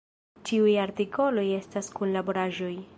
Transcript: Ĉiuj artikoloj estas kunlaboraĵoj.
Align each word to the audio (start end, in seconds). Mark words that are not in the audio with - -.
Ĉiuj 0.49 0.73
artikoloj 0.85 1.47
estas 1.59 1.95
kunlaboraĵoj. 2.01 2.77